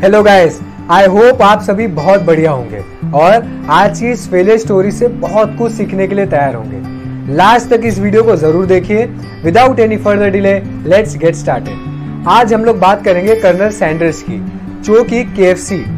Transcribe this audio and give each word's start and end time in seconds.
Hello 0.00 0.22
guys 0.22 0.58
I 0.90 1.06
hope 1.06 1.42
आप 1.42 1.60
सभी 1.62 1.86
बहुत 1.88 2.22
बढ़िया 2.22 2.50
होंगे 2.50 2.78
और 3.18 3.46
आज 3.70 4.00
की 4.00 4.10
इस 4.10 4.28
फेलियर 4.30 4.58
स्टोरी 4.58 4.90
से 4.90 5.08
बहुत 5.20 5.54
कुछ 5.58 5.72
सीखने 5.72 6.06
के 6.08 6.14
लिए 6.14 6.26
तैयार 6.26 6.54
होंगे। 6.54 7.34
लास्ट 7.36 7.70
तक 7.70 7.84
इस 7.84 7.98
वीडियो 7.98 8.22
को 8.22 8.36
ज़रूर 8.36 8.66
देखिए। 8.66 9.06
Without 9.44 9.80
any 9.80 9.96
further 9.96 10.30
delay 10.30 10.52
let's 10.88 11.16
get 11.16 11.34
started 11.34 12.28
आज 12.28 12.52
हम 12.54 12.64
लोग 12.64 12.78
बात 12.80 13.04
करेंगे 13.04 13.34
कर्नल 13.36 13.70
सैंडर्स 13.70 14.22
की, 14.22 14.38
जो 14.82 15.02
कि 15.04 15.22
के 15.32 15.54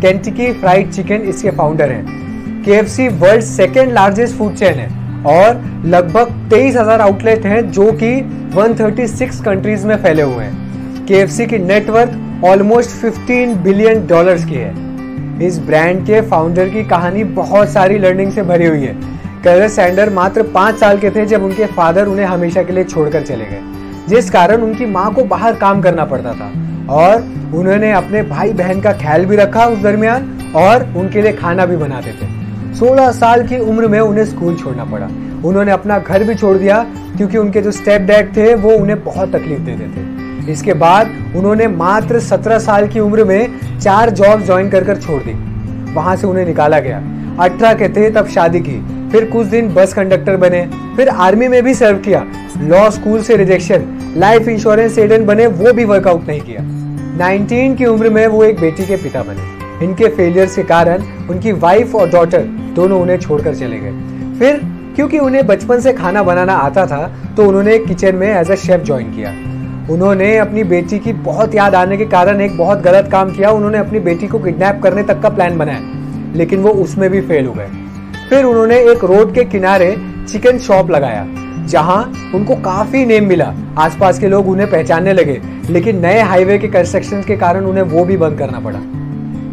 कैंटिकी 0.00 0.52
फ्राइड 0.52 0.92
चिकन 0.92 1.28
इसके 1.28 1.50
फाउंडर 1.50 1.92
हैं। 1.92 2.64
KFC 2.64 3.12
world 3.20 3.44
second 3.44 3.92
largest 3.92 4.36
food 4.36 4.54
chain 4.54 4.74
है 4.74 4.88
और 5.28 5.62
लगभग 5.86 6.34
तेईस 6.50 6.76
हज़ार 6.76 7.00
आउटलेट 7.00 7.46
हैं 7.46 7.70
जो 7.70 7.92
कि 7.92 8.16
136 8.56 9.44
कंट्रीज़ 9.44 9.86
में 9.86 9.96
फैले 9.96 10.22
हुए 10.24 10.44
हैं। 10.44 11.06
के 11.06 11.14
एफ़ 11.14 11.30
सी 11.30 11.46
की 11.46 11.58
नेटवर्थ 11.60 12.20
ऑलमोस्ट 12.44 12.90
15 12.90 13.54
बिलियन 13.62 14.06
डॉलर्स 14.06 14.44
की 14.44 14.54
है। 14.54 14.74
इस 15.46 15.58
ब्रांड 15.58 16.06
के 16.06 16.20
फाउंडर 16.20 16.68
की 16.68 16.84
कहानी 16.84 17.24
बहुत 17.24 17.68
सारी 17.68 17.98
लर्निंग 17.98 18.32
से 18.32 18.42
भरी 18.42 18.66
हुई 18.66 18.80
है। 18.80 18.96
कर्नल 19.44 19.68
सैंडर 19.68 20.10
मात्र 20.10 20.42
पाँच 20.42 20.76
साल 20.76 20.98
के 20.98 21.10
थे 21.10 21.26
जब 21.26 21.42
उनके 21.42 21.66
फादर 21.66 22.06
उन्हें 22.06 22.26
हमेशा 22.26 22.62
के 22.62 22.72
लिए 22.72 22.84
छोड़कर 22.84 23.22
चले 23.22 23.44
गए। 23.44 23.60
जिस 24.08 24.30
कारण 24.30 24.56
उनकी 24.56 24.86
माँ 24.86 25.14
को 25.14 25.24
बाहर 25.24 25.54
काम 25.54 25.82
करना 25.82 26.04
पड़ता 26.04 26.32
था। 26.32 26.52
और 26.90 27.16
उन्होंने 27.54 27.92
अपने 27.92 28.22
भाई 28.22 28.52
बहन 28.52 28.80
का 28.80 28.92
ख्याल 28.92 29.24
भी 29.24 29.36
रखा 29.36 29.66
उस 29.66 29.78
दरमियान 29.78 30.52
और 30.56 30.94
उनके 30.96 31.22
लिए 31.22 31.32
खाना 31.32 31.66
भी 31.66 31.76
बनाते 31.76 32.10
थे। 32.10 32.26
16 32.74 33.10
साल 33.10 33.46
की 33.48 33.58
उम्र 33.58 33.88
में 33.88 34.00
उन्हें 34.00 34.26
स्कूल 34.26 34.56
छोड़ना 34.56 34.84
पड़ा। 34.84 35.06
उन्होंने 35.48 35.72
अपना 35.72 35.98
घर 35.98 36.24
भी 36.24 36.34
छोड़ 36.34 36.56
दिया 36.56 36.86
क्योंकि 37.16 37.38
उनके 37.38 37.60
जो 37.60 37.70
स्टेप 37.70 38.02
डैड 38.02 38.36
थे 38.36 38.54
वो 38.54 38.70
उन्हें 38.70 39.04
बहुत 39.04 39.36
तकलीफ़ 39.36 39.60
देते 39.60 39.84
थे। 39.84 40.01
इसके 40.48 40.72
बाद 40.72 41.10
उन्होंने 41.36 41.66
मात्र 41.68 42.20
17 42.20 42.58
साल 42.58 42.88
की 42.88 43.00
उम्र 43.00 43.24
में 43.24 43.48
चार 43.78 44.10
जॉब 44.10 44.42
ज्वाइन 44.42 44.70
कर 44.70 44.84
कर 44.84 44.96
छोड़ 44.96 45.22
दी। 45.22 45.32
वहाँ 45.92 46.16
से 46.16 46.26
उन्हें 46.26 46.46
निकाला 46.46 46.78
गया। 46.78 47.02
अठारह 47.40 47.74
के 47.74 47.88
थे, 47.88 48.10
तब 48.10 48.26
शादी 48.26 48.60
की। 48.60 49.08
फिर 49.12 49.24
कुछ 49.24 49.46
दिन 49.46 49.68
बस 49.74 49.94
कंडक्टर 49.94 50.36
बने। 50.36 50.68
फिर 50.96 51.08
आर्मी 51.08 51.48
में 51.48 51.62
भी 51.62 51.74
सर्व 51.74 51.96
किया। 51.96 52.24
लॉ 52.58 52.90
स्कूल 52.90 53.22
से 53.22 53.36
रिजेक्शन 53.36 54.14
लाइफ 54.16 54.48
इंश्योरेंस 54.48 54.98
एजेंट 54.98 55.26
बने, 55.26 55.46
वो 55.46 55.72
भी 55.72 55.84
वर्कआउट 55.84 56.28
नहीं 56.28 56.40
किया। 56.40 56.62
19 57.18 57.76
की 57.76 57.84
उम्र 57.84 58.10
में 58.10 58.26
वो 58.26 58.44
एक 58.44 58.60
बेटी 58.60 58.86
के 58.86 58.96
पिता 58.96 59.22
बने। 59.22 59.84
इनके 59.84 60.08
फेलियर 60.08 60.46
के 60.46 60.62
कारण 60.62 61.02
उनकी 61.30 61.52
वाइफ 61.52 61.94
और 61.94 62.10
डॉटर 62.10 62.40
दोनों 62.76 63.00
उन्हें 63.00 63.18
छोड़कर 63.18 63.54
चले 63.54 63.78
गए। 63.78 63.92
फिर, 64.38 64.60
क्योंकि 64.94 65.18
उन्हें 65.18 65.46
बचपन 65.46 65.80
से 65.80 65.92
खाना 65.92 66.22
बनाना 66.22 66.54
आता 66.54 66.86
था 66.86 67.12
तो 67.36 67.48
उन्होंने 67.48 67.78
किचन 67.78 68.16
में 68.16 68.28
एज 68.28 68.50
अ 68.50 68.54
शेफ 68.54 68.84
ज्वाइन 68.84 69.06
किया। 69.06 69.30
उन्होंने 69.90 70.36
अपनी 70.36 70.62
बेटी 70.64 70.98
की 70.98 71.12
बहुत 71.12 71.54
याद 71.54 71.74
आने 71.74 71.96
के 71.96 72.04
कारण 72.04 72.40
एक 72.40 72.56
बहुत 72.58 72.80
गलत 72.82 73.08
काम 73.12 73.32
किया। 73.32 73.50
उन्होंने 73.50 73.78
अपनी 73.78 74.00
बेटी 74.00 74.26
को 74.26 74.38
किडनैप 74.38 74.80
करने 74.82 75.02
तक 75.02 75.20
का 75.20 75.28
प्लान 75.28 75.56
बनाया, 75.58 75.80
लेकिन 76.36 76.60
वो 76.62 76.70
उसमें 76.82 77.08
भी 77.10 77.20
फेल 77.20 77.46
हो 77.46 77.52
गए। 77.52 77.66
फिर 78.30 78.44
उन्होंने 78.44 78.78
एक 78.92 79.04
रोड 79.04 79.34
के 79.34 79.44
किनारे 79.44 79.94
चिकन 80.28 80.58
शॉप 80.58 80.90
लगाया, 80.90 81.26
जहाँ 81.66 82.30
उनको 82.34 82.54
काफ़ी 82.62 83.04
नेम 83.06 83.26
मिला। 83.28 83.52
आसपास 83.78 84.18
के 84.18 84.28
लोग 84.28 84.48
उन्हें 84.48 84.70
पहचानने 84.70 85.12
लगे, 85.12 85.40
लेकिन 85.70 86.00
नए 86.00 86.20
हाईवे 86.20 86.58
के 86.58 86.68
कंस्ट्रक्शन 86.68 87.22
के 87.22 87.36
कारण 87.36 87.64
उन्हें 87.64 87.84
वो 87.84 88.04
भी 88.04 88.16
बंद 88.16 88.38
करना 88.38 88.60
पड़ा। 88.60 88.78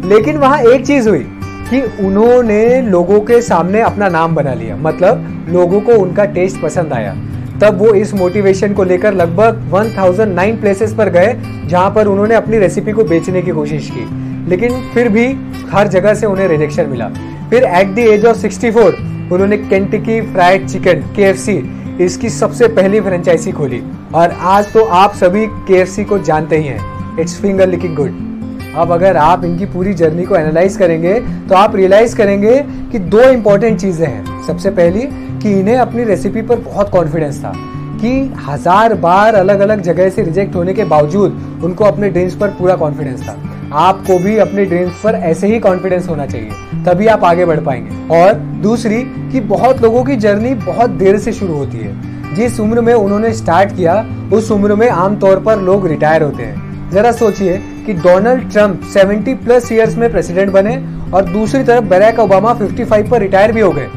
लेकिन 0.08 0.36
वहाँ 0.36 0.60
एक 0.62 0.86
चीज़ 0.86 1.08
हुई 1.08 1.26
कि 1.70 1.80
उन्होंने 2.06 2.80
लोगों 2.82 3.20
के 3.20 3.40
सामने 3.42 3.80
अपना 3.80 4.08
नाम 4.08 4.34
बना 4.34 4.54
लिया 4.54 4.76
मतलब 4.76 5.46
लोगों 5.48 5.80
को 5.80 5.92
उनका 5.94 6.24
टेस्ट 6.24 6.62
पसंद 6.62 6.92
आया। 6.92 7.14
तब 7.62 7.78
वो 7.78 7.92
इस 7.94 8.14
मोटिवेशन 8.14 8.72
को 8.72 8.84
लेकर 8.84 9.14
लगभग 9.14 9.70
1009 9.72 10.60
प्लेसेस 10.60 10.94
पर 10.94 11.08
गए, 11.08 11.34
जहाँ 11.66 11.90
पर 11.90 12.06
उन्होंने 12.06 12.34
अपनी 12.34 12.58
रेसिपी 12.58 12.92
को 12.92 13.04
बेचने 13.04 13.42
की 13.42 13.50
कोशिश 13.50 13.90
की। 13.90 14.48
लेकिन 14.50 14.80
फिर 14.94 15.08
भी 15.08 15.26
हर 15.70 15.88
जगह 15.88 16.14
से 16.14 16.26
उन्हें 16.26 16.46
रिजेक्शन 16.48 16.86
मिला। 16.86 17.08
फिर 17.50 17.64
एट 17.64 17.94
द 17.94 17.98
एज 17.98 18.24
ऑफ़ 18.26 18.38
64 18.38 18.94
उन्होंने 19.32 19.56
केंटकी 19.56 20.20
फ्राइड 20.32 20.66
चिकन 20.68 21.02
KFC 21.18 21.60
इसकी 22.00 22.30
सबसे 22.30 22.68
पहली 22.68 23.00
फ्रेंचाइजी 23.00 23.52
खोली। 23.52 23.82
और 24.14 24.30
आज 24.30 24.72
तो 24.72 24.84
आप 24.84 25.14
सभी 25.14 25.46
के 25.70 26.04
को 26.04 26.18
जानते 26.18 26.58
ही 26.58 26.66
हैं। 26.66 27.18
इट्स 27.20 27.40
फिंगर 27.40 27.68
लिकिंग 27.68 27.96
गुड 27.96 28.28
अब 28.76 28.92
अगर 28.92 29.16
आप 29.16 29.44
इनकी 29.44 29.66
पूरी 29.66 29.92
जर्नी 29.94 30.24
को 30.24 30.36
एनालाइज 30.36 30.76
करेंगे 30.76 31.14
तो 31.48 31.54
आप 31.54 31.76
रियलाइज़ 31.76 32.16
करेंगे 32.16 32.56
कि 32.92 32.98
दो 32.98 33.22
इंपॉर्टेंट 33.22 33.78
चीज़ें 33.80 34.06
हैं। 34.06 34.46
सबसे 34.46 34.70
पहली 34.70 35.08
कि 35.42 35.58
इन्हें 35.60 35.76
अपनी 35.76 36.04
रेसिपी 36.04 36.42
पर 36.42 36.58
बहुत 36.60 36.90
कॉन्फिडेंस 36.90 37.38
था 37.44 37.52
कि 38.00 38.10
हज़ार 38.46 38.94
बार 38.94 39.34
अलग 39.34 39.60
अलग 39.60 39.80
जगह 39.82 40.08
से 40.10 40.22
रिजेक्ट 40.22 40.54
होने 40.54 40.74
के 40.74 40.84
बावजूद 40.84 41.60
उनको 41.64 41.84
अपने 41.84 42.08
ड्रीम्स 42.10 42.34
पर 42.34 42.48
पूरा 42.48 42.76
कॉन्फिडेंस 42.76 43.28
था। 43.28 43.36
आपको 43.78 44.18
भी 44.18 44.36
अपने 44.38 44.64
ड्रीम्स 44.64 45.00
पर 45.04 45.14
ऐसे 45.14 45.46
ही 45.46 45.58
कॉन्फिडेंस 45.60 46.08
होना 46.08 46.26
चाहिए, 46.26 46.50
तभी 46.84 47.06
आप 47.06 47.24
आगे 47.24 47.44
बढ़ 47.44 47.60
पाएँगे। 47.60 48.16
और 48.16 48.32
दूसरी 48.62 49.02
कि 49.32 49.40
बहुत 49.40 49.82
लोगों 49.82 50.04
की 50.04 50.16
जर्नी 50.16 50.54
बहुत 50.54 50.90
देर 50.90 51.18
से 51.18 51.32
शुरू 51.32 51.54
होती 51.54 51.78
है। 51.78 52.34
जिस 52.34 52.58
उम्र 52.60 52.80
में 52.80 52.92
उन्होंने 52.94 53.32
स्टार्ट 53.32 53.76
किया, 53.76 53.94
उस 54.32 54.50
उम्र 54.50 54.74
में 54.74 54.88
आमतौर 54.88 55.40
पर 55.40 55.60
लोग 55.60 55.86
रिटायर 55.86 56.22
होते 56.22 56.42
हैं। 56.42 56.90
जरा 56.90 57.12
सोचिए 57.12 57.56
कि 57.86 57.92
डोनाल्ड 57.94 58.50
ट्रंप 58.52 58.82
70 58.94 59.34
प्लस 59.44 59.72
इयर्स 59.72 59.96
में 59.96 60.10
प्रेसिडेंट 60.10 60.52
बने 60.52 60.76
और 61.14 61.30
दूसरी 61.30 61.62
तरफ़ 61.64 61.84
बैरक 61.84 62.18
ओबामा 62.18 62.54
55 62.54 63.10
पर 63.10 63.20
रिटायर 63.20 63.52
भी 63.52 63.60
हो 63.60 63.70
गए। 63.70 63.88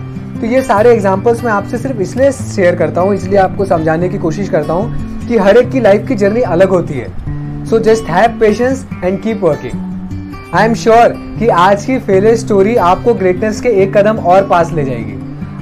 तो 0.44 0.48
ये 0.48 0.62
सारे 0.62 0.92
एग्जाम्पल्स 0.92 1.44
मैं 1.44 1.52
आपसे 1.52 1.78
सिर्फ़ 1.78 2.00
इसलिए 2.02 2.32
शेयर 2.32 2.76
करता 2.76 3.02
हूँ, 3.02 3.14
इसलिए 3.16 3.38
आपको 3.40 3.66
समझाने 3.66 4.08
की 4.10 4.18
कोशिश 4.20 4.50
करता 4.50 4.74
हूँ 4.74 5.28
कि 5.28 5.38
हर 5.38 5.58
एक 5.58 5.70
की 5.72 5.80
लाइफ 5.80 6.08
की 6.08 6.16
जर्नी 6.16 6.42
अलग 6.56 6.70
होती 6.70 6.94
है। 6.94 7.66
So 7.66 7.78
just 7.80 8.10
have 8.10 8.38
patience 8.40 8.86
and 9.04 9.22
keep 9.24 9.44
working 9.44 10.54
I 10.54 10.66
am 10.66 10.74
sure 10.74 11.14
कि 11.40 11.48
आज 11.48 11.86
की 11.86 11.98
फेलियर 12.00 12.36
स्टोरी 12.36 12.76
आपको 12.88 13.14
ग्रेटनेस 13.14 13.62
के 13.62 13.70
एक 13.84 13.96
कदम 13.98 14.18
और 14.18 14.48
पास 14.48 14.72
ले 14.72 14.84
जाएगी। 14.86 15.16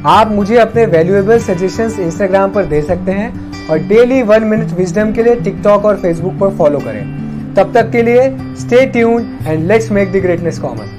आप 0.07 0.31
मुझे 0.31 0.57
अपने 0.59 0.85
वैल्यूएबल 0.87 1.39
सजेशंस 1.41 1.99
इंस्टाग्राम 1.99 2.51
पर 2.51 2.65
दे 2.65 2.81
सकते 2.81 3.11
हैं 3.11 3.67
और 3.67 3.79
डेली 3.89 4.21
वन 4.23 4.43
मिनट 4.45 4.71
विजडम 4.77 5.11
के 5.13 5.23
लिए 5.23 5.35
टिकटॉक 5.41 5.85
और 5.85 5.97
फेसबुक 5.97 6.39
पर 6.39 6.57
फॉलो 6.57 6.79
करें। 6.79 7.53
तब 7.55 7.73
तक 7.73 7.91
के 7.91 8.01
लिए 8.01 8.29
stay 8.57 8.85
tune 8.87 9.29
and 9.43 9.67
let's 9.67 9.91
make 9.91 10.11
the 10.11 10.23
greatness 10.23 10.59
common 10.59 10.97